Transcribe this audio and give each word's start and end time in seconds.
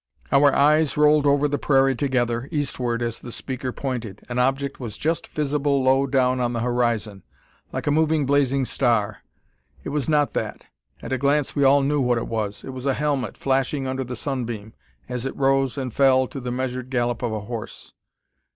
Our 0.31 0.51
eyes 0.55 0.97
rolled 0.97 1.27
over 1.27 1.47
the 1.47 1.59
prairie 1.59 1.95
together, 1.95 2.47
eastward, 2.51 3.03
as 3.03 3.19
the 3.19 3.31
speaker 3.31 3.71
pointed. 3.71 4.23
An 4.29 4.39
object 4.39 4.79
was 4.79 4.97
just 4.97 5.27
visible 5.27 5.83
low 5.83 6.07
down 6.07 6.41
on 6.41 6.53
the 6.53 6.61
horizon, 6.61 7.21
like 7.71 7.85
a 7.85 7.91
moving 7.91 8.25
blazing 8.25 8.65
star. 8.65 9.19
It 9.83 9.89
was 9.89 10.09
not 10.09 10.33
that. 10.33 10.65
At 11.03 11.13
a 11.13 11.19
glance 11.19 11.55
we 11.55 11.63
all 11.63 11.83
knew 11.83 12.01
what 12.01 12.17
it 12.17 12.27
was. 12.27 12.63
It 12.63 12.71
was 12.71 12.87
a 12.87 12.95
helmet, 12.95 13.37
flashing 13.37 13.85
under 13.85 14.03
the 14.03 14.15
sunbeam, 14.15 14.73
as 15.07 15.27
it 15.27 15.35
rose 15.35 15.77
and 15.77 15.93
fell 15.93 16.25
to 16.29 16.39
the 16.39 16.51
measured 16.51 16.89
gallop 16.89 17.21
of 17.21 17.31
a 17.31 17.41
horse. 17.41 17.93